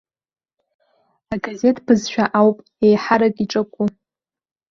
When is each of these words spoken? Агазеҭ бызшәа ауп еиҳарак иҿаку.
Агазеҭ 1.33 1.77
бызшәа 1.85 2.25
ауп 2.39 2.57
еиҳарак 2.85 3.35
иҿаку. 3.43 3.85